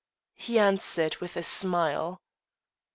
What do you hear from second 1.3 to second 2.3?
a smile.